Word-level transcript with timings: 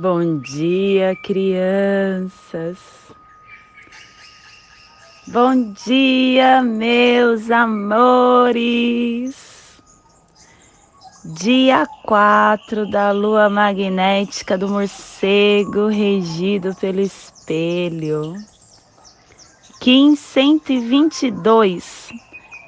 Bom 0.00 0.38
dia, 0.38 1.14
crianças. 1.14 2.78
Bom 5.26 5.74
dia, 5.74 6.62
meus 6.62 7.50
amores. 7.50 9.36
Dia 11.22 11.86
4 12.04 12.90
da 12.90 13.12
lua 13.12 13.50
magnética 13.50 14.56
do 14.56 14.70
morcego, 14.70 15.88
regido 15.88 16.74
pelo 16.76 17.00
espelho. 17.00 18.36
Kim 19.80 20.16
122, 20.16 22.08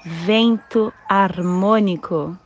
vento 0.05 0.93
harmônico. 1.09 2.37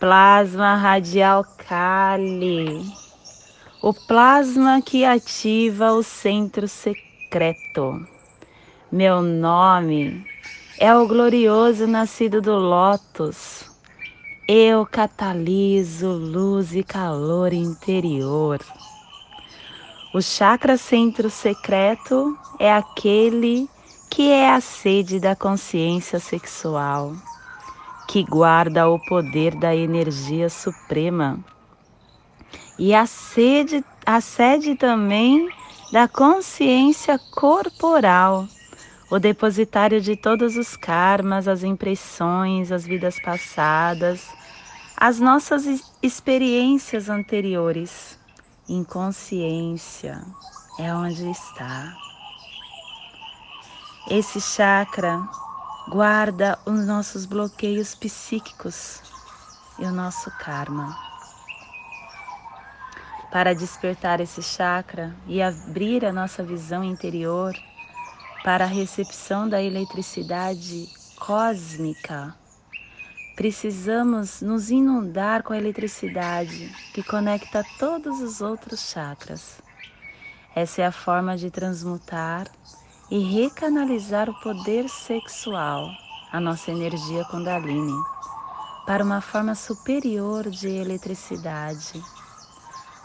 Plasma 0.00 0.74
radial 0.74 1.44
Kali 1.68 3.01
o 3.82 3.92
plasma 3.92 4.80
que 4.80 5.04
ativa 5.04 5.90
o 5.90 6.04
centro 6.04 6.68
secreto. 6.68 8.06
Meu 8.92 9.20
nome 9.20 10.24
é 10.78 10.94
o 10.94 11.04
glorioso 11.08 11.88
nascido 11.88 12.40
do 12.40 12.54
Lótus. 12.54 13.68
Eu 14.46 14.86
cataliso 14.86 16.12
luz 16.12 16.76
e 16.76 16.84
calor 16.84 17.52
interior. 17.52 18.60
O 20.14 20.22
chakra 20.22 20.76
centro 20.76 21.28
secreto 21.28 22.38
é 22.60 22.72
aquele 22.72 23.68
que 24.08 24.30
é 24.30 24.52
a 24.52 24.60
sede 24.60 25.18
da 25.18 25.34
consciência 25.34 26.20
sexual, 26.20 27.14
que 28.06 28.22
guarda 28.22 28.88
o 28.88 29.00
poder 29.00 29.56
da 29.56 29.74
energia 29.74 30.48
suprema 30.48 31.40
e 32.78 32.94
a 32.94 33.06
sede, 33.06 33.84
a 34.04 34.20
sede 34.20 34.74
também 34.74 35.48
da 35.92 36.08
consciência 36.08 37.18
corporal, 37.30 38.48
o 39.10 39.18
depositário 39.18 40.00
de 40.00 40.16
todos 40.16 40.56
os 40.56 40.76
karmas, 40.76 41.46
as 41.46 41.62
impressões, 41.62 42.72
as 42.72 42.84
vidas 42.84 43.20
passadas, 43.20 44.26
as 44.96 45.20
nossas 45.20 45.84
experiências 46.02 47.10
anteriores. 47.10 48.18
Inconsciência 48.66 50.22
é 50.78 50.94
onde 50.94 51.30
está. 51.30 51.94
Esse 54.08 54.40
chakra 54.40 55.20
guarda 55.88 56.58
os 56.64 56.86
nossos 56.86 57.26
bloqueios 57.26 57.94
psíquicos 57.94 59.02
e 59.78 59.84
o 59.84 59.92
nosso 59.92 60.30
karma 60.38 61.11
para 63.32 63.54
despertar 63.54 64.20
esse 64.20 64.42
chakra 64.42 65.16
e 65.26 65.40
abrir 65.40 66.04
a 66.04 66.12
nossa 66.12 66.44
visão 66.44 66.84
interior 66.84 67.54
para 68.44 68.64
a 68.64 68.68
recepção 68.68 69.48
da 69.48 69.62
eletricidade 69.62 70.86
cósmica. 71.18 72.36
Precisamos 73.34 74.42
nos 74.42 74.70
inundar 74.70 75.42
com 75.42 75.54
a 75.54 75.56
eletricidade 75.56 76.70
que 76.92 77.02
conecta 77.02 77.64
todos 77.78 78.20
os 78.20 78.42
outros 78.42 78.90
chakras. 78.90 79.62
Essa 80.54 80.82
é 80.82 80.86
a 80.86 80.92
forma 80.92 81.34
de 81.34 81.50
transmutar 81.50 82.46
e 83.10 83.18
recanalizar 83.18 84.28
o 84.28 84.38
poder 84.40 84.90
sexual, 84.90 85.88
a 86.30 86.38
nossa 86.38 86.70
energia 86.70 87.24
Kundalini, 87.24 87.98
para 88.86 89.02
uma 89.02 89.22
forma 89.22 89.54
superior 89.54 90.50
de 90.50 90.68
eletricidade 90.68 92.02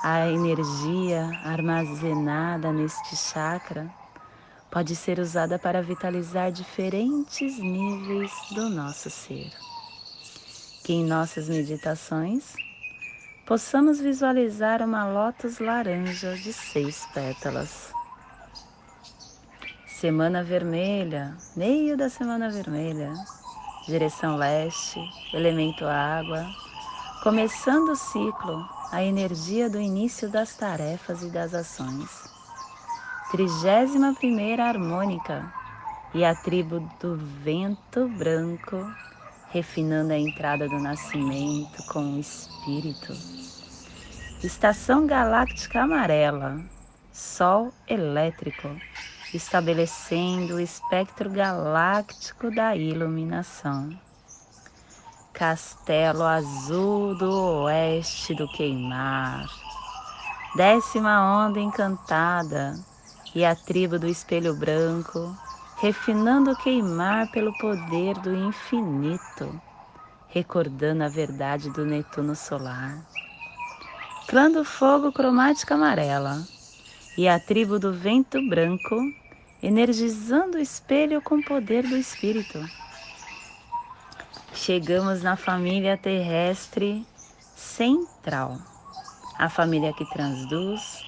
a 0.01 0.27
energia 0.27 1.39
armazenada 1.43 2.71
neste 2.71 3.15
chakra 3.15 3.91
pode 4.69 4.95
ser 4.95 5.19
usada 5.19 5.57
para 5.57 5.81
vitalizar 5.81 6.51
diferentes 6.51 7.57
níveis 7.57 8.31
do 8.51 8.69
nosso 8.69 9.09
ser. 9.09 9.51
Que 10.83 10.93
em 10.93 11.03
nossas 11.03 11.49
meditações 11.49 12.53
possamos 13.45 13.99
visualizar 13.99 14.81
uma 14.83 15.05
lótus 15.05 15.59
laranja 15.59 16.35
de 16.35 16.53
seis 16.53 17.07
pétalas. 17.13 17.91
Semana 19.87 20.43
vermelha, 20.43 21.35
meio 21.55 21.97
da 21.97 22.07
semana 22.07 22.51
vermelha, 22.51 23.11
direção 23.87 24.37
leste, 24.37 24.99
elemento 25.33 25.85
água, 25.85 26.45
começando 27.23 27.89
o 27.89 27.95
ciclo 27.95 28.76
a 28.91 29.03
energia 29.03 29.69
do 29.69 29.79
início 29.79 30.29
das 30.29 30.55
tarefas 30.55 31.21
e 31.21 31.27
das 31.27 31.53
ações. 31.53 32.23
Trigésima 33.29 34.13
primeira 34.13 34.65
harmônica 34.65 35.43
e 36.13 36.23
a 36.23 36.33
tribo 36.33 36.79
do 36.99 37.15
vento 37.15 38.07
branco, 38.07 38.85
refinando 39.51 40.13
a 40.13 40.17
entrada 40.17 40.69
do 40.69 40.79
nascimento 40.79 41.83
com 41.83 42.13
o 42.13 42.19
espírito. 42.19 43.13
Estação 44.41 45.05
galáctica 45.05 45.81
amarela, 45.81 46.61
sol 47.11 47.73
elétrico, 47.89 48.69
estabelecendo 49.33 50.55
o 50.55 50.59
espectro 50.59 51.29
galáctico 51.29 52.49
da 52.49 52.75
iluminação 52.75 54.06
Castelo 55.37 56.23
Azul 56.23 57.13
do 57.13 57.31
Oeste 57.65 58.33
do 58.33 58.47
Queimar, 58.47 59.47
décima 60.55 61.45
onda 61.45 61.59
encantada 61.59 62.79
e 63.35 63.45
a 63.45 63.53
tribo 63.53 63.99
do 63.99 64.07
espelho 64.07 64.51
branco, 64.55 65.37
refinando 65.75 66.49
o 66.49 66.55
queimar 66.55 67.27
pelo 67.27 67.53
poder 67.53 68.17
do 68.17 68.33
infinito, 68.33 69.61
recordando 70.29 71.03
a 71.03 71.07
verdade 71.07 71.69
do 71.69 71.85
Netuno 71.85 72.35
solar. 72.35 72.97
Clã 74.25 74.49
do 74.49 74.65
fogo 74.65 75.11
cromática 75.11 75.75
amarela 75.75 76.47
e 77.15 77.29
a 77.29 77.39
tribo 77.39 77.77
do 77.77 77.93
vento 77.93 78.41
branco, 78.41 79.13
energizando 79.61 80.57
o 80.57 80.59
espelho 80.59 81.21
com 81.21 81.35
o 81.35 81.43
poder 81.43 81.83
do 81.83 81.95
espírito 81.95 82.67
chegamos 84.57 85.21
na 85.21 85.37
família 85.37 85.95
terrestre 85.95 87.05
central, 87.55 88.57
a 89.37 89.47
família 89.47 89.93
que 89.93 90.03
transduz, 90.05 91.03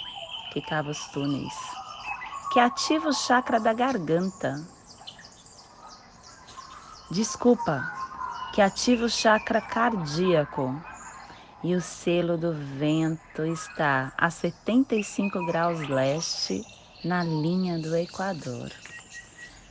que 0.54 0.62
cava 0.62 0.92
os 0.92 1.08
túneis, 1.08 1.54
que 2.54 2.60
ativa 2.60 3.10
o 3.10 3.14
chakra 3.14 3.60
da 3.60 3.74
garganta. 3.74 4.62
Desculpa, 7.10 7.92
que 8.54 8.62
ativa 8.62 9.06
o 9.06 9.10
chakra 9.10 9.60
cardíaco. 9.60 10.80
E 11.62 11.76
o 11.76 11.82
selo 11.82 12.38
do 12.38 12.54
vento 12.54 13.44
está 13.44 14.14
a 14.18 14.30
75 14.30 15.46
graus 15.46 15.90
leste 15.90 16.64
na 17.04 17.22
linha 17.22 17.78
do 17.78 17.94
Equador 17.98 18.72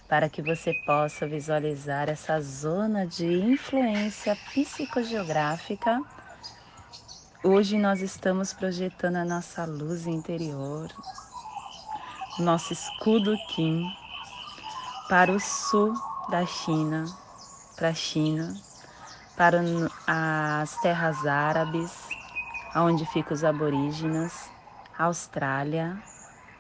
para 0.08 0.28
que 0.30 0.41
você 0.41 0.72
possa 0.72 1.26
visualizar 1.26 2.08
essa 2.08 2.41
zona 2.41 3.06
de 3.06 3.26
influência 3.26 4.34
psicogeográfica. 4.54 6.02
Hoje 7.44 7.78
nós 7.78 8.00
estamos 8.00 8.54
projetando 8.54 9.16
a 9.16 9.24
nossa 9.24 9.66
luz 9.66 10.06
interior, 10.06 10.88
nosso 12.38 12.72
escudo 12.72 13.36
Kim, 13.48 13.84
para 15.10 15.30
o 15.30 15.38
sul 15.38 15.92
da 16.30 16.47
China, 16.47 17.04
para 17.76 17.91
a 17.91 17.94
China, 17.94 18.56
para 19.36 19.60
as 20.06 20.74
terras 20.80 21.27
árabes, 21.27 21.92
onde 22.74 23.04
ficam 23.06 23.34
os 23.34 23.44
aborígenas, 23.44 24.50
Austrália, 24.98 26.03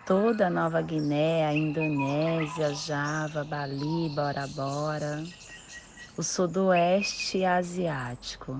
toda 0.08 0.46
a 0.46 0.50
Nova 0.50 0.80
Guiné, 0.80 1.44
a 1.44 1.52
Indonésia, 1.52 2.72
Java, 2.72 3.44
Bali, 3.44 4.08
Bora 4.14 4.46
Bora, 4.46 5.22
o 6.16 6.22
sudoeste 6.22 7.44
asiático. 7.44 8.58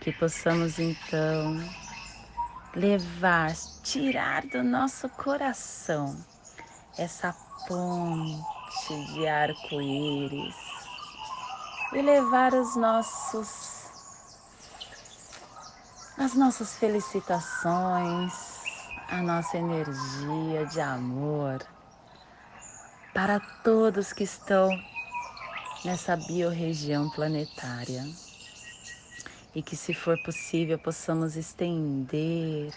Que 0.00 0.10
possamos 0.10 0.80
então 0.80 1.56
levar, 2.74 3.54
tirar 3.84 4.44
do 4.46 4.64
nosso 4.64 5.08
coração 5.10 6.16
essa 6.98 7.32
ponte 7.68 9.12
de 9.14 9.28
arco-íris 9.28 10.56
e 11.92 12.02
levar 12.02 12.52
os 12.54 12.74
nossos 12.74 13.84
as 16.18 16.34
nossas 16.34 16.74
felicitações, 16.74 18.53
a 19.08 19.22
nossa 19.22 19.56
energia 19.56 20.66
de 20.66 20.80
amor 20.80 21.64
para 23.12 23.38
todos 23.62 24.12
que 24.12 24.24
estão 24.24 24.68
nessa 25.84 26.16
biorregião 26.16 27.08
planetária. 27.10 28.04
E 29.54 29.62
que, 29.62 29.76
se 29.76 29.94
for 29.94 30.18
possível, 30.24 30.78
possamos 30.78 31.36
estender 31.36 32.72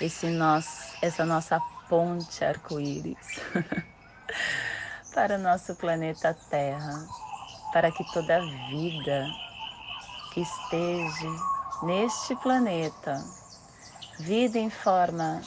esse 0.00 0.26
nosso, 0.26 0.96
essa 1.00 1.24
nossa 1.24 1.60
ponte 1.88 2.44
arco-íris 2.44 3.40
para 5.14 5.36
o 5.36 5.38
nosso 5.38 5.76
planeta 5.76 6.36
Terra, 6.50 7.06
para 7.72 7.92
que 7.92 8.04
toda 8.12 8.40
vida 8.68 9.26
que 10.32 10.40
esteja 10.40 11.30
neste 11.84 12.34
planeta, 12.36 13.22
vida 14.18 14.58
em 14.58 14.70
forma 14.70 15.42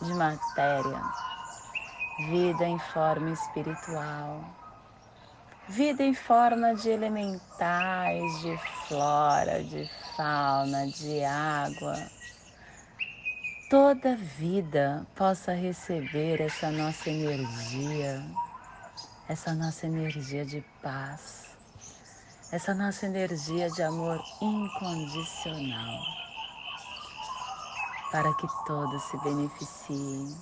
de 0.00 0.12
matéria, 0.12 1.02
vida 2.18 2.66
em 2.66 2.78
forma 2.78 3.30
espiritual, 3.30 4.44
vida 5.66 6.02
em 6.02 6.12
forma 6.12 6.74
de 6.74 6.90
elementais, 6.90 8.40
de 8.40 8.56
flora, 8.86 9.64
de 9.64 9.88
fauna, 10.16 10.86
de 10.86 11.24
água, 11.24 12.10
toda 13.68 14.14
vida 14.14 15.06
possa 15.14 15.52
receber 15.54 16.42
essa 16.42 16.70
nossa 16.70 17.08
energia, 17.08 18.22
essa 19.26 19.54
nossa 19.54 19.86
energia 19.86 20.44
de 20.44 20.62
paz, 20.82 21.56
essa 22.52 22.74
nossa 22.74 23.06
energia 23.06 23.70
de 23.70 23.82
amor 23.82 24.22
incondicional, 24.40 26.23
para 28.10 28.32
que 28.34 28.46
todos 28.66 29.02
se 29.02 29.16
beneficiem 29.18 30.34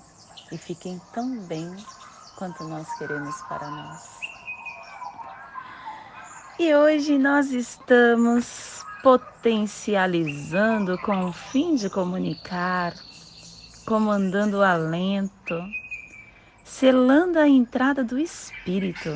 e 0.51 0.59
fiquem 0.59 1.01
tão 1.13 1.39
bem 1.47 1.75
quanto 2.37 2.65
nós 2.65 2.93
queremos 2.99 3.41
para 3.43 3.71
nós. 3.71 4.23
E 6.59 6.75
hoje 6.75 7.19
nós 7.19 7.51
estamos 7.51 8.85
potencializando 9.03 10.99
com 10.99 11.25
o 11.25 11.33
fim 11.33 11.75
de 11.75 11.91
comunicar, 11.91 12.95
comandando 13.87 14.59
o 14.59 14.63
alento, 14.63 15.61
selando 16.63 17.39
a 17.39 17.49
entrada 17.49 18.05
do 18.05 18.19
espírito 18.19 19.11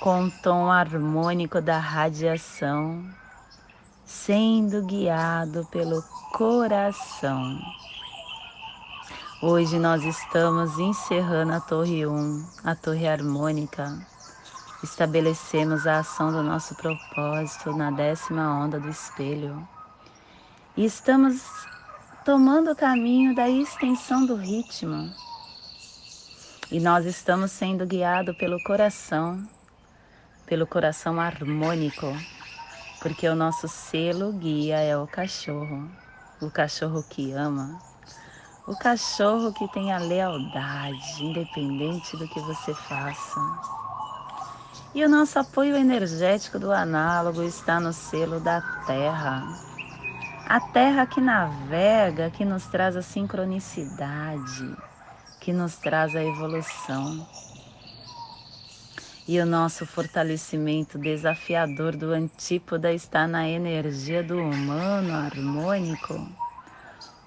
com 0.00 0.24
o 0.24 0.30
tom 0.30 0.70
harmônico 0.70 1.60
da 1.60 1.78
radiação, 1.78 3.04
sendo 4.10 4.82
guiado 4.82 5.64
pelo 5.70 6.02
coração. 6.32 7.60
Hoje 9.40 9.78
nós 9.78 10.02
estamos 10.02 10.76
encerrando 10.80 11.52
a 11.52 11.60
Torre 11.60 12.04
1, 12.04 12.46
a 12.64 12.74
Torre 12.74 13.06
Harmônica. 13.06 14.04
Estabelecemos 14.82 15.86
a 15.86 16.00
ação 16.00 16.32
do 16.32 16.42
nosso 16.42 16.74
propósito 16.74 17.72
na 17.72 17.92
décima 17.92 18.64
onda 18.64 18.80
do 18.80 18.88
espelho. 18.88 19.66
E 20.76 20.84
estamos 20.84 21.42
tomando 22.24 22.72
o 22.72 22.76
caminho 22.76 23.32
da 23.32 23.48
extensão 23.48 24.26
do 24.26 24.34
ritmo. 24.34 25.08
E 26.70 26.80
nós 26.80 27.06
estamos 27.06 27.52
sendo 27.52 27.86
guiados 27.86 28.36
pelo 28.36 28.60
coração, 28.64 29.48
pelo 30.46 30.66
coração 30.66 31.20
harmônico, 31.20 32.12
porque 33.00 33.26
o 33.28 33.34
nosso 33.34 33.66
selo 33.66 34.32
guia 34.32 34.78
é 34.80 34.96
o 34.96 35.06
cachorro, 35.06 35.90
o 36.40 36.50
cachorro 36.50 37.02
que 37.08 37.32
ama, 37.32 37.78
o 38.66 38.76
cachorro 38.76 39.52
que 39.52 39.66
tem 39.68 39.90
a 39.90 39.98
lealdade, 39.98 41.24
independente 41.24 42.16
do 42.16 42.28
que 42.28 42.38
você 42.40 42.74
faça. 42.74 43.40
E 44.94 45.04
o 45.04 45.08
nosso 45.08 45.38
apoio 45.38 45.76
energético 45.76 46.58
do 46.58 46.72
análogo 46.72 47.42
está 47.42 47.80
no 47.80 47.92
selo 47.92 48.38
da 48.38 48.60
Terra. 48.86 49.44
A 50.46 50.60
Terra 50.60 51.06
que 51.06 51.20
navega, 51.20 52.30
que 52.30 52.44
nos 52.44 52.66
traz 52.66 52.96
a 52.96 53.02
sincronicidade, 53.02 54.76
que 55.40 55.52
nos 55.52 55.78
traz 55.78 56.14
a 56.14 56.22
evolução. 56.22 57.26
E 59.30 59.38
o 59.38 59.46
nosso 59.46 59.86
fortalecimento 59.86 60.98
desafiador 60.98 61.94
do 61.94 62.10
antípoda 62.12 62.92
está 62.92 63.28
na 63.28 63.48
energia 63.48 64.24
do 64.24 64.36
humano 64.36 65.14
harmônico. 65.14 66.28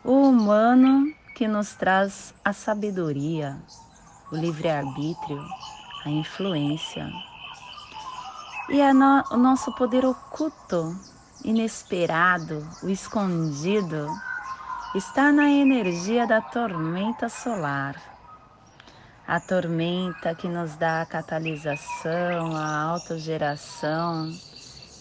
O 0.04 0.28
humano 0.28 1.16
que 1.34 1.48
nos 1.48 1.76
traz 1.76 2.36
a 2.44 2.52
sabedoria, 2.52 3.58
o 4.34 4.36
livre-arbítrio, 4.36 5.42
a 6.04 6.10
influência. 6.10 7.10
E 8.68 8.94
no, 8.94 9.24
o 9.32 9.38
nosso 9.38 9.74
poder 9.74 10.04
oculto, 10.04 11.00
inesperado, 11.42 12.68
o 12.84 12.90
escondido, 12.90 14.10
está 14.94 15.32
na 15.32 15.50
energia 15.50 16.28
da 16.28 16.42
tormenta 16.42 17.30
solar. 17.30 18.13
A 19.26 19.40
tormenta 19.40 20.36
que 20.36 20.50
nos 20.50 20.76
dá 20.76 21.02
a 21.02 21.06
catalisação, 21.06 22.58
a 22.58 22.82
autogeração 22.82 24.30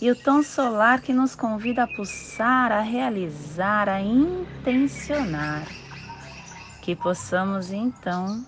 e 0.01 0.11
o 0.11 0.17
tom 0.17 0.43
solar 0.43 1.01
que 1.01 1.13
nos 1.13 1.35
convida 1.35 1.83
a 1.83 1.87
pulsar, 1.89 2.71
a 2.71 2.81
realizar, 2.81 3.89
a 3.89 4.01
intencionar. 4.01 5.67
Que 6.83 6.95
possamos 6.95 7.73
então 7.73 8.45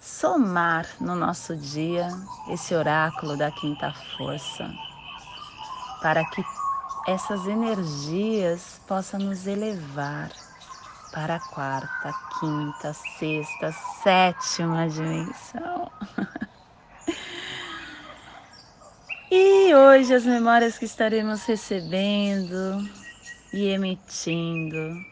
somar 0.00 0.86
no 1.00 1.16
nosso 1.16 1.56
dia 1.56 2.08
esse 2.48 2.74
oráculo 2.74 3.36
da 3.36 3.50
quinta 3.50 3.92
força, 4.16 4.72
para 6.00 6.24
que 6.24 6.42
essas 7.06 7.46
energias 7.46 8.80
possam 8.86 9.18
nos 9.20 9.46
elevar 9.46 10.30
para 11.12 11.36
a 11.36 11.40
quarta, 11.40 12.14
quinta, 12.38 12.92
sexta, 12.92 13.72
sétima 14.02 14.88
dimensão. 14.88 15.90
E 19.30 19.74
hoje 19.74 20.14
as 20.14 20.24
memórias 20.24 20.78
que 20.78 20.86
estaremos 20.86 21.44
recebendo 21.44 22.82
e 23.52 23.66
emitindo 23.66 25.04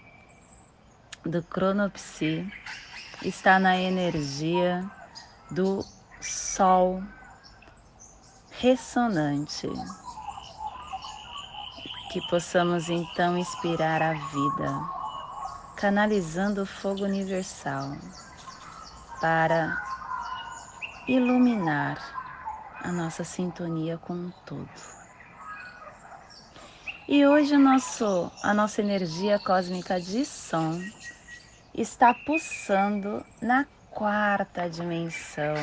do 1.22 1.42
cronopsi 1.42 2.50
está 3.22 3.58
na 3.58 3.76
energia 3.76 4.90
do 5.50 5.84
sol 6.18 7.02
ressonante. 8.50 9.68
Que 12.10 12.26
possamos 12.28 12.88
então 12.88 13.36
inspirar 13.36 14.00
a 14.00 14.14
vida, 14.14 14.80
canalizando 15.76 16.62
o 16.62 16.66
fogo 16.66 17.04
universal 17.04 17.98
para 19.20 19.76
iluminar 21.06 21.98
a 22.82 22.90
nossa 22.90 23.22
sintonia 23.22 23.98
com 23.98 24.14
o 24.14 24.32
todo. 24.46 24.68
E 27.06 27.26
hoje 27.26 27.54
o 27.54 27.58
nosso, 27.58 28.32
a 28.42 28.54
nossa 28.54 28.80
energia 28.80 29.38
cósmica 29.38 30.00
de 30.00 30.24
som 30.24 30.80
está 31.74 32.14
pulsando 32.14 33.22
na 33.40 33.66
quarta 33.90 34.68
dimensão, 34.68 35.54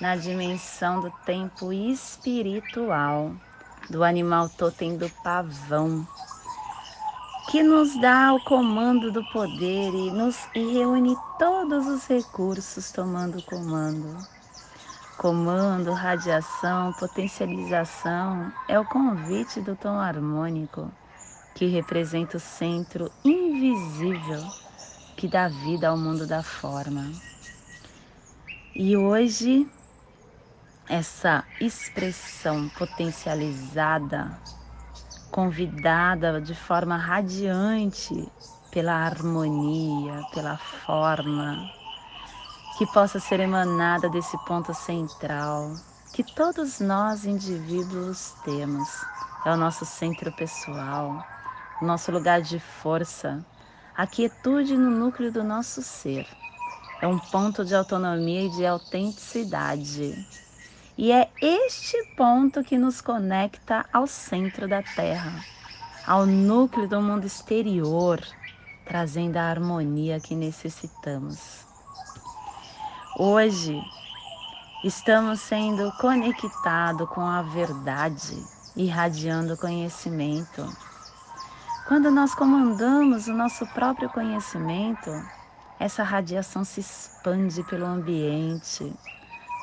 na 0.00 0.16
dimensão 0.16 1.00
do 1.00 1.10
tempo 1.24 1.70
espiritual, 1.72 3.32
do 3.90 4.02
animal 4.02 4.48
totem 4.48 4.96
do 4.96 5.08
pavão, 5.22 6.06
que 7.48 7.62
nos 7.62 7.98
dá 7.98 8.34
o 8.34 8.40
comando 8.44 9.10
do 9.10 9.24
poder 9.24 9.94
e, 9.94 10.10
nos, 10.10 10.36
e 10.54 10.74
reúne 10.74 11.16
todos 11.38 11.86
os 11.86 12.06
recursos 12.06 12.92
tomando 12.92 13.42
comando 13.42 14.26
Comando, 15.18 15.92
radiação, 15.94 16.92
potencialização 16.92 18.52
é 18.68 18.78
o 18.78 18.84
convite 18.84 19.60
do 19.60 19.74
tom 19.74 19.98
harmônico 19.98 20.92
que 21.56 21.66
representa 21.66 22.36
o 22.36 22.40
centro 22.40 23.10
invisível 23.24 24.40
que 25.16 25.26
dá 25.26 25.48
vida 25.48 25.88
ao 25.88 25.98
mundo 25.98 26.24
da 26.24 26.40
forma. 26.40 27.10
E 28.76 28.96
hoje, 28.96 29.68
essa 30.88 31.42
expressão 31.60 32.68
potencializada, 32.68 34.38
convidada 35.30 36.40
de 36.40 36.54
forma 36.54 36.96
radiante 36.96 38.32
pela 38.70 38.94
harmonia, 38.94 40.26
pela 40.30 40.56
forma, 40.58 41.72
que 42.74 42.86
possa 42.86 43.18
ser 43.20 43.40
emanada 43.40 44.08
desse 44.08 44.36
ponto 44.38 44.72
central 44.74 45.76
que 46.12 46.24
todos 46.24 46.80
nós 46.80 47.24
indivíduos 47.24 48.32
temos. 48.42 49.06
É 49.44 49.52
o 49.52 49.56
nosso 49.56 49.84
centro 49.86 50.32
pessoal, 50.32 51.24
nosso 51.80 52.10
lugar 52.10 52.40
de 52.42 52.58
força, 52.58 53.44
a 53.94 54.06
quietude 54.06 54.76
no 54.76 54.90
núcleo 54.90 55.30
do 55.30 55.44
nosso 55.44 55.82
ser. 55.82 56.26
É 57.00 57.06
um 57.06 57.18
ponto 57.18 57.64
de 57.64 57.74
autonomia 57.74 58.44
e 58.46 58.48
de 58.48 58.66
autenticidade. 58.66 60.26
E 60.98 61.12
é 61.12 61.30
este 61.40 61.96
ponto 62.16 62.64
que 62.64 62.76
nos 62.76 63.00
conecta 63.00 63.86
ao 63.92 64.08
centro 64.08 64.66
da 64.66 64.82
Terra, 64.82 65.44
ao 66.04 66.26
núcleo 66.26 66.88
do 66.88 67.00
mundo 67.00 67.24
exterior, 67.24 68.20
trazendo 68.84 69.36
a 69.36 69.44
harmonia 69.44 70.18
que 70.18 70.34
necessitamos. 70.34 71.64
Hoje 73.16 73.80
estamos 74.82 75.40
sendo 75.40 75.92
conectados 76.00 77.08
com 77.10 77.20
a 77.20 77.42
verdade, 77.42 78.36
irradiando 78.74 79.56
conhecimento. 79.56 80.66
Quando 81.86 82.10
nós 82.10 82.34
comandamos 82.34 83.28
o 83.28 83.34
nosso 83.34 83.64
próprio 83.68 84.10
conhecimento, 84.10 85.12
essa 85.78 86.02
radiação 86.02 86.64
se 86.64 86.80
expande 86.80 87.62
pelo 87.62 87.86
ambiente, 87.86 88.92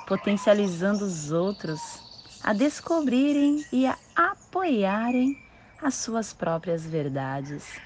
potencializando 0.06 1.06
os 1.06 1.32
outros 1.32 2.04
a 2.44 2.54
descobrirem 2.54 3.66
e 3.72 3.88
a 3.88 3.98
apoiarem 4.16 5.36
as 5.82 5.96
suas 5.96 6.32
próprias 6.32 6.86
verdades. 6.86 7.80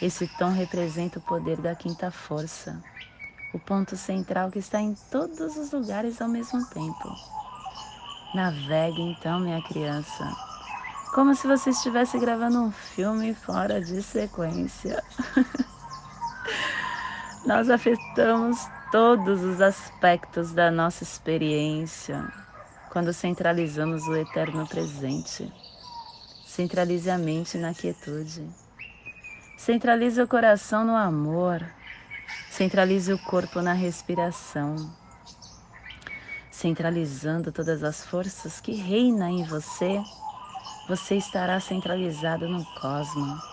Esse 0.00 0.28
tom 0.38 0.50
representa 0.50 1.18
o 1.18 1.22
poder 1.22 1.56
da 1.58 1.74
quinta 1.74 2.10
força, 2.10 2.82
o 3.54 3.58
ponto 3.58 3.96
central 3.96 4.50
que 4.50 4.58
está 4.58 4.80
em 4.80 4.94
todos 5.10 5.56
os 5.56 5.72
lugares 5.72 6.20
ao 6.20 6.28
mesmo 6.28 6.64
tempo. 6.66 7.16
Navegue 8.34 9.00
então, 9.00 9.40
minha 9.40 9.62
criança, 9.62 10.36
como 11.14 11.34
se 11.34 11.46
você 11.46 11.70
estivesse 11.70 12.18
gravando 12.18 12.58
um 12.58 12.70
filme 12.70 13.34
fora 13.34 13.80
de 13.80 14.02
sequência. 14.02 15.02
Nós 17.46 17.70
afetamos 17.70 18.58
todos 18.92 19.42
os 19.42 19.60
aspectos 19.60 20.52
da 20.52 20.70
nossa 20.70 21.02
experiência 21.02 22.24
quando 22.88 23.12
centralizamos 23.12 24.06
o 24.06 24.14
eterno 24.14 24.68
presente. 24.68 25.50
Centralize 26.44 27.10
a 27.10 27.18
mente 27.18 27.58
na 27.58 27.74
quietude. 27.74 28.46
Centralize 29.56 30.22
o 30.22 30.28
coração 30.28 30.84
no 30.84 30.94
amor 30.94 31.64
Centralize 32.52 33.10
o 33.10 33.18
corpo 33.18 33.62
na 33.62 33.72
respiração, 33.72 34.86
centralizando 36.50 37.50
todas 37.50 37.82
as 37.82 38.04
forças 38.04 38.60
que 38.60 38.72
reinam 38.72 39.26
em 39.26 39.42
você, 39.42 39.98
você 40.86 41.16
estará 41.16 41.58
centralizado 41.60 42.46
no 42.46 42.62
cosmos. 42.78 43.51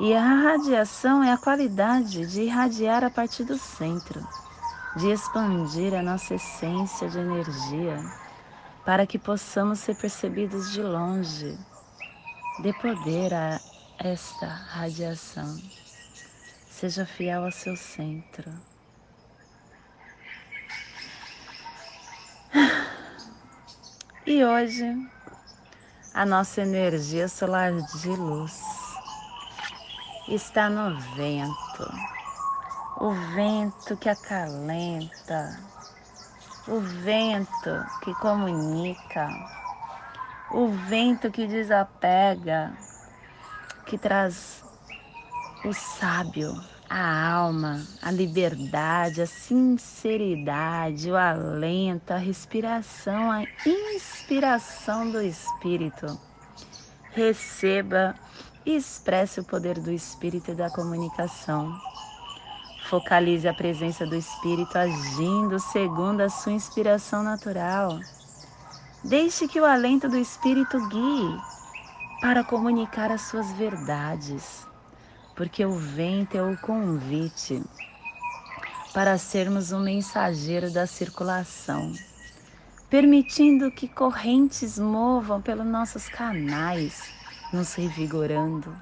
E 0.00 0.12
a 0.12 0.20
radiação 0.20 1.22
é 1.22 1.30
a 1.30 1.38
qualidade 1.38 2.26
de 2.26 2.42
irradiar 2.42 3.04
a 3.04 3.10
partir 3.10 3.44
do 3.44 3.56
centro, 3.56 4.26
de 4.96 5.08
expandir 5.08 5.94
a 5.94 6.02
nossa 6.02 6.34
essência 6.34 7.08
de 7.08 7.18
energia, 7.20 7.96
para 8.84 9.06
que 9.06 9.20
possamos 9.20 9.78
ser 9.78 9.94
percebidos 9.94 10.72
de 10.72 10.82
longe, 10.82 11.56
de 12.60 12.72
poder 12.72 13.32
a 13.32 13.60
esta 13.96 14.48
radiação. 14.48 15.62
Seja 16.68 17.06
fiel 17.06 17.44
ao 17.44 17.52
seu 17.52 17.76
centro. 17.76 18.52
E 24.26 24.44
hoje, 24.44 24.84
a 26.12 26.26
nossa 26.26 26.62
energia 26.62 27.28
solar 27.28 27.72
de 27.72 28.08
luz 28.08 28.73
está 30.28 30.70
no 30.70 30.98
vento. 31.14 31.92
O 32.98 33.10
vento 33.34 33.96
que 33.96 34.08
acalenta, 34.08 35.58
o 36.66 36.80
vento 36.80 37.84
que 38.02 38.14
comunica, 38.14 39.28
o 40.50 40.68
vento 40.68 41.30
que 41.30 41.46
desapega, 41.46 42.72
que 43.84 43.98
traz 43.98 44.64
o 45.64 45.72
sábio, 45.72 46.54
a 46.88 47.32
alma, 47.32 47.82
a 48.00 48.10
liberdade, 48.10 49.20
a 49.20 49.26
sinceridade, 49.26 51.10
o 51.10 51.16
alento, 51.16 52.12
a 52.12 52.16
respiração, 52.16 53.30
a 53.30 53.42
inspiração 53.66 55.10
do 55.10 55.20
Espírito. 55.20 56.18
Receba 57.12 58.14
e 58.66 58.76
expresse 58.76 59.40
o 59.40 59.44
poder 59.44 59.78
do 59.78 59.90
Espírito 59.90 60.50
e 60.50 60.54
da 60.54 60.70
comunicação. 60.70 61.72
Focalize 62.88 63.48
a 63.48 63.54
presença 63.54 64.06
do 64.06 64.14
Espírito 64.14 64.76
agindo 64.76 65.58
segundo 65.58 66.20
a 66.20 66.28
sua 66.28 66.52
inspiração 66.52 67.22
natural. 67.22 67.98
Deixe 69.02 69.48
que 69.48 69.60
o 69.60 69.64
alento 69.64 70.08
do 70.08 70.16
Espírito 70.16 70.80
guie 70.88 71.38
para 72.20 72.44
comunicar 72.44 73.10
as 73.10 73.22
suas 73.22 73.52
verdades 73.52 74.66
porque 75.34 75.64
o 75.64 75.76
vento 75.76 76.36
é 76.36 76.42
o 76.42 76.56
convite 76.56 77.62
para 78.92 79.18
sermos 79.18 79.72
um 79.72 79.80
mensageiro 79.80 80.70
da 80.70 80.86
circulação, 80.86 81.92
permitindo 82.88 83.72
que 83.72 83.88
correntes 83.88 84.78
movam 84.78 85.42
pelos 85.42 85.66
nossos 85.66 86.08
canais, 86.08 87.12
nos 87.54 87.74
revigorando, 87.74 88.74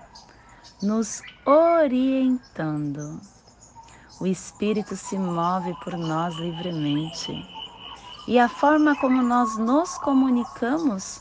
nos 0.82 1.20
orientando. 1.44 3.20
O 4.18 4.26
Espírito 4.26 4.96
se 4.96 5.18
move 5.18 5.74
por 5.84 5.94
nós 5.98 6.34
livremente 6.36 7.32
e 8.26 8.38
a 8.38 8.48
forma 8.48 8.96
como 8.96 9.22
nós 9.22 9.58
nos 9.58 9.98
comunicamos 9.98 11.20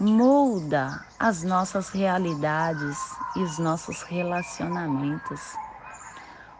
molda 0.00 1.06
as 1.20 1.44
nossas 1.44 1.90
realidades 1.90 2.98
e 3.36 3.40
os 3.40 3.58
nossos 3.58 4.02
relacionamentos. 4.02 5.54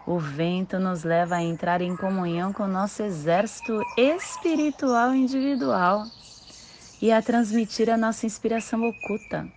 O 0.07 0.21
vento 0.21 0.79
nos 0.79 1.03
leva 1.03 1.37
a 1.37 1.43
entrar 1.43 1.81
em 1.81 1.97
comunhão 1.97 2.53
com 2.53 2.69
nosso 2.69 3.03
exército 3.03 3.83
espiritual 3.97 5.15
individual 5.15 6.05
e 7.01 7.11
a 7.11 7.21
transmitir 7.21 7.91
a 7.91 7.97
nossa 7.97 8.27
inspiração 8.27 8.89
oculta 8.89 9.49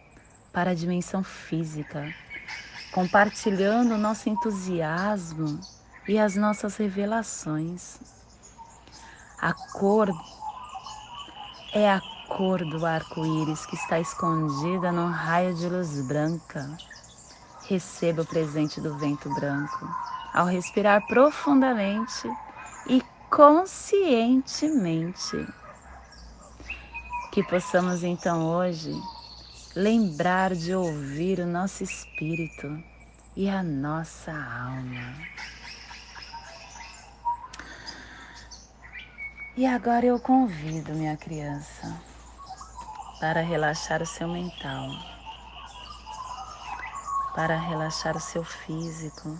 para 0.55 0.71
a 0.71 0.73
dimensão 0.73 1.21
física, 1.21 2.11
compartilhando 2.93 3.95
o 3.95 3.97
nosso 3.97 4.29
entusiasmo 4.29 5.59
e 6.07 6.17
as 6.17 6.37
nossas 6.37 6.77
revelações. 6.77 7.99
A 9.37 9.53
cor 9.53 10.09
é 11.73 11.91
a 11.91 11.99
cor 12.29 12.63
do 12.63 12.85
arco-íris 12.85 13.65
que 13.65 13.75
está 13.75 13.99
escondida 13.99 14.93
num 14.93 15.09
raio 15.09 15.53
de 15.55 15.67
luz 15.67 15.99
branca. 16.07 16.65
Receba 17.67 18.21
o 18.21 18.25
presente 18.25 18.79
do 18.79 18.97
vento 18.97 19.27
branco 19.35 19.89
ao 20.33 20.45
respirar 20.45 21.05
profundamente 21.05 22.31
e 22.87 23.03
conscientemente. 23.29 25.35
Que 27.33 27.43
possamos 27.43 28.05
então 28.05 28.47
hoje 28.47 28.93
lembrar 29.75 30.55
de 30.55 30.73
ouvir 30.73 31.39
o 31.41 31.45
nosso 31.45 31.83
espírito 31.83 32.81
e 33.35 33.49
a 33.49 33.61
nossa 33.61 34.31
alma. 34.31 35.13
E 39.57 39.65
agora 39.65 40.05
eu 40.05 40.17
convido 40.17 40.93
minha 40.93 41.17
criança 41.17 41.93
para 43.19 43.41
relaxar 43.41 44.01
o 44.01 44.05
seu 44.05 44.29
mental, 44.29 44.89
para 47.33 47.57
relaxar 47.57 48.15
o 48.15 48.21
seu 48.21 48.45
físico, 48.45 49.37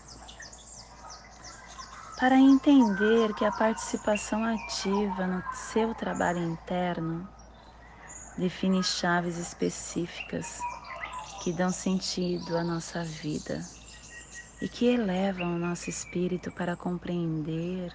para 2.19 2.35
entender 2.35 3.33
que 3.33 3.45
a 3.45 3.51
participação 3.53 4.43
ativa 4.43 5.27
no 5.27 5.41
seu 5.53 5.93
trabalho 5.95 6.39
interno 6.39 7.34
define 8.37 8.83
chaves 8.83 9.37
específicas 9.37 10.59
que 11.41 11.53
dão 11.53 11.71
sentido 11.71 12.57
à 12.57 12.63
nossa 12.63 13.03
vida 13.03 13.69
e 14.61 14.67
que 14.67 14.85
elevam 14.85 15.55
o 15.55 15.59
nosso 15.59 15.89
espírito 15.89 16.51
para 16.51 16.75
compreender 16.75 17.93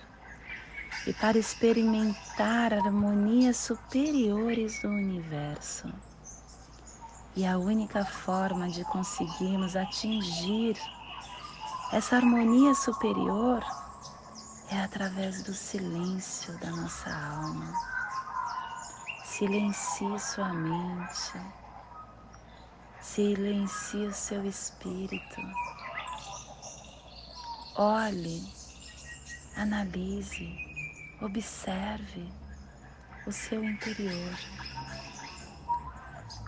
e 1.07 1.13
para 1.13 1.39
experimentar 1.39 2.73
harmonias 2.73 3.57
superiores 3.57 4.81
do 4.81 4.89
universo. 4.89 5.89
E 7.37 7.47
a 7.47 7.59
única 7.59 8.05
forma 8.05 8.69
de 8.69 8.85
conseguirmos 8.85 9.77
atingir 9.77 10.77
essa 11.93 12.17
harmonia 12.17 12.75
superior 12.75 13.65
é 14.71 14.81
através 14.81 15.43
do 15.43 15.55
silêncio 15.55 16.57
da 16.59 16.71
nossa 16.71 17.11
alma. 17.11 18.00
Silencie 19.41 20.19
sua 20.19 20.53
mente, 20.53 21.41
silencie 23.01 24.05
o 24.05 24.13
seu 24.13 24.45
espírito. 24.45 25.41
Olhe, 27.75 28.47
analise 29.57 30.47
Observe 31.23 32.31
o 33.27 33.33
seu 33.33 33.65
interior. 33.65 34.39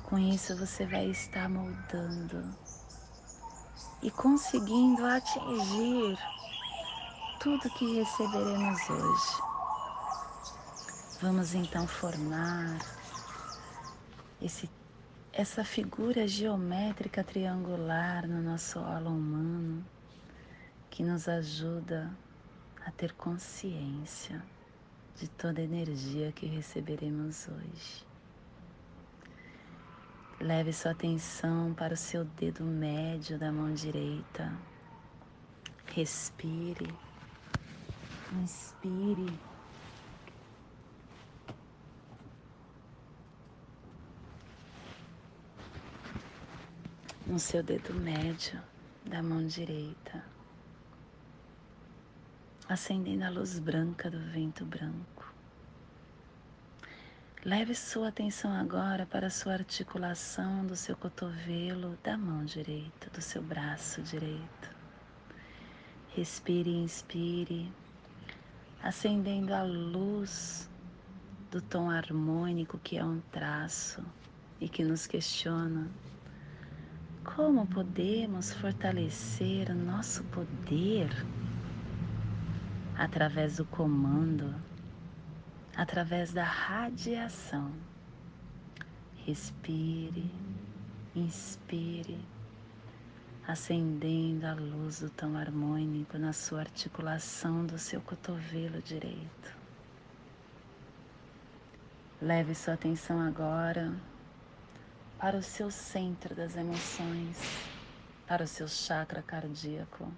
Com 0.02 0.18
isso 0.18 0.54
você 0.58 0.84
vai 0.84 1.06
estar 1.06 1.48
moldando 1.48 2.54
e 4.02 4.10
conseguindo 4.10 5.02
atingir 5.06 6.18
tudo 7.40 7.70
que 7.70 8.00
receberemos 8.00 8.90
hoje. 8.90 9.51
Vamos 11.22 11.54
então 11.54 11.86
formar 11.86 12.80
esse, 14.40 14.68
essa 15.32 15.62
figura 15.62 16.26
geométrica 16.26 17.22
triangular 17.22 18.26
no 18.26 18.42
nosso 18.42 18.80
holo 18.80 19.10
humano 19.10 19.86
que 20.90 21.04
nos 21.04 21.28
ajuda 21.28 22.10
a 22.84 22.90
ter 22.90 23.12
consciência 23.12 24.42
de 25.14 25.28
toda 25.28 25.60
a 25.60 25.64
energia 25.64 26.32
que 26.32 26.46
receberemos 26.46 27.46
hoje. 27.46 28.04
Leve 30.40 30.72
sua 30.72 30.90
atenção 30.90 31.72
para 31.72 31.94
o 31.94 31.96
seu 31.96 32.24
dedo 32.24 32.64
médio 32.64 33.38
da 33.38 33.52
mão 33.52 33.72
direita. 33.72 34.52
Respire, 35.86 36.92
inspire. 38.42 39.51
No 47.32 47.38
seu 47.38 47.62
dedo 47.62 47.94
médio 47.94 48.60
da 49.06 49.22
mão 49.22 49.46
direita 49.46 50.22
acendendo 52.68 53.24
a 53.24 53.30
luz 53.30 53.58
branca 53.58 54.10
do 54.10 54.20
vento 54.20 54.66
branco. 54.66 55.32
Leve 57.42 57.74
sua 57.74 58.08
atenção 58.08 58.52
agora 58.52 59.06
para 59.06 59.28
a 59.28 59.30
sua 59.30 59.54
articulação 59.54 60.66
do 60.66 60.76
seu 60.76 60.94
cotovelo 60.94 61.98
da 62.04 62.18
mão 62.18 62.44
direita, 62.44 63.08
do 63.08 63.22
seu 63.22 63.40
braço 63.40 64.02
direito. 64.02 64.70
Respire 66.14 66.68
e 66.68 66.84
inspire, 66.84 67.72
acendendo 68.82 69.54
a 69.54 69.62
luz 69.62 70.68
do 71.50 71.62
tom 71.62 71.88
harmônico 71.88 72.78
que 72.78 72.98
é 72.98 73.02
um 73.02 73.22
traço 73.32 74.04
e 74.60 74.68
que 74.68 74.84
nos 74.84 75.06
questiona 75.06 75.90
como 77.24 77.66
podemos 77.66 78.52
fortalecer 78.52 79.70
o 79.70 79.74
nosso 79.74 80.24
poder 80.24 81.08
através 82.96 83.56
do 83.56 83.64
comando, 83.64 84.54
através 85.76 86.32
da 86.32 86.44
radiação. 86.44 87.72
Respire, 89.24 90.30
inspire, 91.14 92.18
acendendo 93.46 94.46
a 94.46 94.54
luz 94.54 95.00
do 95.00 95.10
tom 95.10 95.36
harmônico 95.36 96.18
na 96.18 96.32
sua 96.32 96.60
articulação 96.60 97.64
do 97.64 97.78
seu 97.78 98.00
cotovelo 98.00 98.82
direito. 98.82 99.56
Leve 102.20 102.54
sua 102.54 102.74
atenção 102.74 103.20
agora 103.20 103.92
para 105.22 105.36
o 105.36 105.42
seu 105.42 105.70
centro 105.70 106.34
das 106.34 106.56
emoções, 106.56 107.38
para 108.26 108.42
o 108.42 108.46
seu 108.48 108.66
chakra 108.66 109.22
cardíaco. 109.22 110.12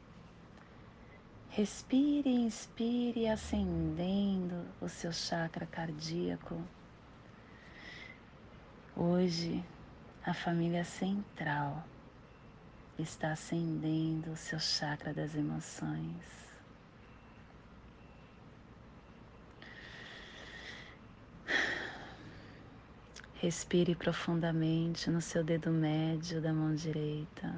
Respire 1.51 2.31
e 2.31 2.41
inspire, 2.41 3.29
acendendo 3.29 4.65
o 4.81 4.89
seu 4.89 5.13
chakra 5.13 5.67
cardíaco. 5.67 6.59
Hoje, 8.97 9.63
a 10.25 10.33
família 10.33 10.87
central 10.87 11.85
está 12.99 13.33
acendendo 13.33 14.31
o 14.31 14.37
seu 14.37 14.59
chakra 14.59 15.13
das 15.13 15.35
emoções. 15.35 16.44
Respire 23.45 23.95
profundamente 23.95 25.11
no 25.11 25.21
seu 25.21 25.45
dedo 25.45 25.71
médio 25.71 26.41
da 26.41 26.51
mão 26.51 26.75
direita. 26.75 27.55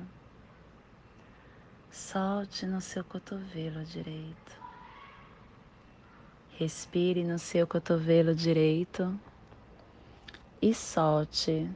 Solte 1.92 2.66
no 2.66 2.80
seu 2.80 3.04
cotovelo 3.04 3.84
direito. 3.84 4.60
Respire 6.58 7.22
no 7.22 7.38
seu 7.38 7.68
cotovelo 7.68 8.34
direito 8.34 9.16
e 10.60 10.74
solte 10.74 11.70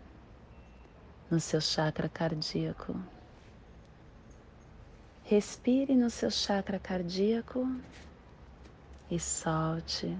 no 1.30 1.38
seu 1.38 1.60
chakra 1.60 2.08
cardíaco. 2.08 3.00
Respire 5.22 5.94
no 5.94 6.10
seu 6.10 6.32
chakra 6.32 6.80
cardíaco 6.80 7.64
e 9.08 9.20
solte 9.20 10.18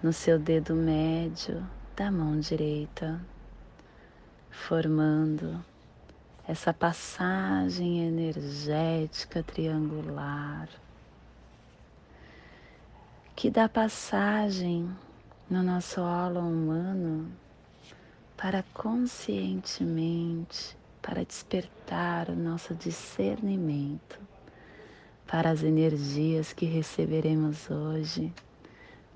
no 0.00 0.12
seu 0.12 0.38
dedo 0.38 0.76
médio 0.76 1.68
da 1.94 2.10
mão 2.10 2.40
direita, 2.40 3.20
formando 4.50 5.62
essa 6.48 6.72
passagem 6.72 8.06
energética 8.06 9.42
triangular 9.42 10.68
que 13.36 13.50
dá 13.50 13.68
passagem 13.68 14.88
no 15.50 15.62
nosso 15.62 16.00
holo 16.00 16.40
humano 16.40 17.30
para 18.36 18.64
conscientemente, 18.74 20.76
para 21.00 21.24
despertar 21.24 22.28
o 22.28 22.36
nosso 22.36 22.74
discernimento 22.74 24.18
para 25.26 25.50
as 25.50 25.62
energias 25.62 26.52
que 26.52 26.66
receberemos 26.66 27.70
hoje 27.70 28.32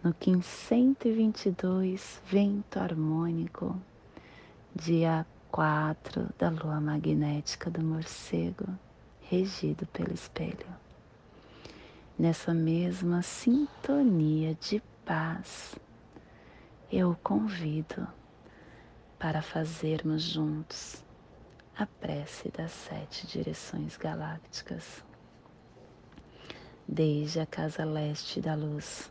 no 0.03 0.13
Kim 0.15 0.41
122 0.41 2.21
Vento 2.27 2.79
Harmônico, 2.79 3.77
dia 4.75 5.27
4 5.51 6.29
da 6.39 6.51
lua 6.51 6.81
magnética 6.81 7.71
do 7.71 7.83
morcego, 7.83 8.67
regido 9.23 9.87
pelo 9.87 10.13
espelho. 10.13 10.67
Nessa 12.19 12.55
mesma 12.55 13.23
sintonia 13.23 14.55
de 14.55 14.83
paz, 15.05 15.75
eu 16.91 17.11
o 17.11 17.17
convido 17.17 18.07
para 19.19 19.43
fazermos 19.43 20.23
juntos 20.23 21.05
a 21.77 21.85
prece 21.85 22.49
das 22.51 22.71
sete 22.71 23.27
direções 23.27 23.97
galácticas. 23.97 25.05
Desde 26.89 27.41
a 27.41 27.47
casa 27.47 27.85
leste 27.85 28.41
da 28.41 28.55
luz, 28.55 29.11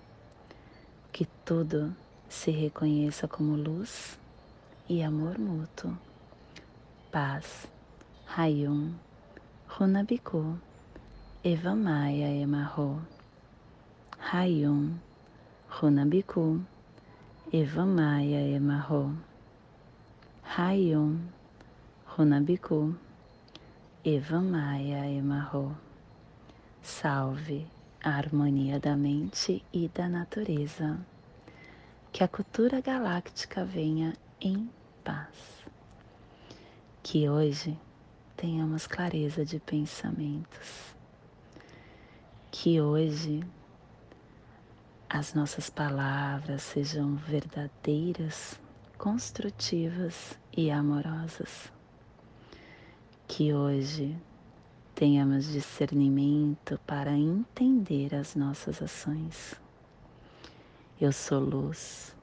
Que 1.11 1.27
tudo 1.43 1.93
se 2.29 2.51
reconheça 2.51 3.27
como 3.27 3.57
luz 3.57 4.17
e 4.87 5.03
amor 5.03 5.37
mútuo. 5.37 5.97
Paz, 7.11 7.67
Rayum, 8.25 8.93
Runabiku, 9.67 10.57
Eva 11.43 11.75
Maia 11.75 12.29
Emarro. 12.29 13.01
Rayum, 14.17 14.97
Runabiku, 15.69 16.61
Eva 17.51 17.85
Maia 17.85 18.55
Emarro. 18.55 19.13
Rayum, 20.57 21.27
Runabiku, 22.17 22.95
Eva 24.05 24.39
Maia 24.39 25.07
Emarro. 25.07 25.75
Salve 26.81 27.67
a 28.03 28.09
harmonia 28.09 28.79
da 28.79 28.95
mente 28.95 29.63
e 29.71 29.87
da 29.87 30.09
natureza. 30.09 30.99
Que 32.11 32.23
a 32.23 32.27
cultura 32.27 32.81
galáctica 32.81 33.63
venha 33.63 34.13
em 34.39 34.69
paz. 35.03 35.65
Que 37.03 37.29
hoje 37.29 37.77
tenhamos 38.35 38.87
clareza 38.87 39.45
de 39.45 39.59
pensamentos. 39.59 40.95
Que 42.49 42.81
hoje 42.81 43.43
as 45.07 45.33
nossas 45.33 45.69
palavras 45.69 46.63
sejam 46.63 47.15
verdadeiras, 47.15 48.59
construtivas 48.97 50.37
e 50.55 50.71
amorosas. 50.71 51.71
Que 53.27 53.53
hoje 53.53 54.17
tenhamos 55.01 55.47
discernimento 55.47 56.79
para 56.85 57.09
entender 57.11 58.13
as 58.13 58.35
nossas 58.35 58.83
ações. 58.83 59.55
Eu 60.99 61.11
sou 61.11 61.39
luz, 61.39 62.15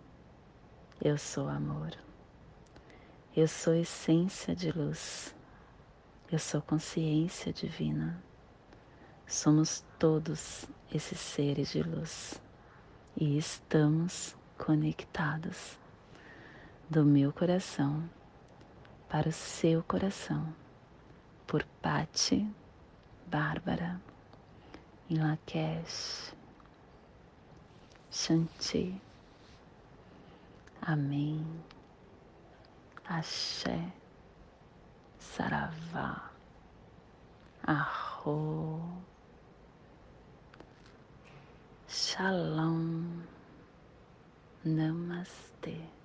eu 1.02 1.18
sou 1.18 1.48
amor, 1.48 1.90
eu 3.34 3.48
sou 3.48 3.74
essência 3.74 4.54
de 4.54 4.70
luz, 4.70 5.34
eu 6.30 6.38
sou 6.38 6.62
consciência 6.62 7.52
divina. 7.52 8.22
Somos 9.26 9.84
todos 9.98 10.64
esses 10.94 11.18
seres 11.18 11.72
de 11.72 11.82
luz 11.82 12.40
e 13.16 13.36
estamos 13.36 14.36
conectados 14.56 15.76
do 16.88 17.04
meu 17.04 17.32
coração 17.32 18.08
para 19.08 19.30
o 19.30 19.32
seu 19.32 19.82
coração 19.82 20.54
por 21.44 21.64
Pati 21.82 22.48
Bárbara, 23.28 24.00
em 25.10 25.18
Lakesh, 25.18 26.34
Shanti. 28.10 28.98
Amém. 30.80 31.44
Axé, 33.04 33.92
Saravá, 35.18 36.30
Arro, 37.66 38.82
Shalom, 41.86 43.22
Namastê. 44.64 45.97